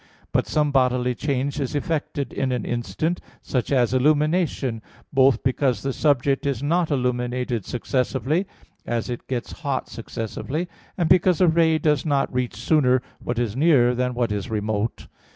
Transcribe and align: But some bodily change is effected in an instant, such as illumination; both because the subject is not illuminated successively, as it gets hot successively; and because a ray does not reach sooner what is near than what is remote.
But 0.31 0.47
some 0.47 0.71
bodily 0.71 1.13
change 1.13 1.59
is 1.59 1.75
effected 1.75 2.33
in 2.33 2.51
an 2.51 2.65
instant, 2.65 3.21
such 3.39 3.71
as 3.71 3.93
illumination; 3.93 4.81
both 5.13 5.43
because 5.43 5.83
the 5.83 5.93
subject 5.93 6.47
is 6.47 6.63
not 6.63 6.89
illuminated 6.89 7.65
successively, 7.65 8.47
as 8.83 9.11
it 9.11 9.27
gets 9.27 9.51
hot 9.51 9.89
successively; 9.89 10.67
and 10.97 11.07
because 11.07 11.39
a 11.39 11.47
ray 11.47 11.77
does 11.77 12.03
not 12.03 12.33
reach 12.33 12.55
sooner 12.55 13.03
what 13.23 13.37
is 13.37 13.55
near 13.55 13.93
than 13.93 14.15
what 14.15 14.31
is 14.31 14.49
remote. 14.49 15.05